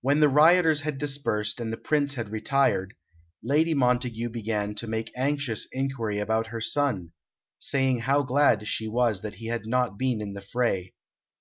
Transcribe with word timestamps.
When 0.00 0.18
the 0.18 0.28
rioters 0.28 0.80
had 0.80 0.98
dispersed 0.98 1.60
and 1.60 1.72
the 1.72 1.76
Prince 1.76 2.14
had 2.14 2.30
retired, 2.30 2.94
Lady 3.44 3.74
Montague 3.74 4.30
began 4.30 4.74
to 4.74 4.88
make 4.88 5.12
anxious 5.16 5.68
inquiry 5.70 6.18
about 6.18 6.48
her 6.48 6.60
son, 6.60 7.12
saying 7.60 8.00
how 8.00 8.22
glad 8.24 8.66
she 8.66 8.88
was 8.88 9.20
he 9.22 9.46
had 9.46 9.64
not 9.64 9.96
been 9.98 10.20
in 10.20 10.32
the 10.32 10.42
fray. 10.42 10.94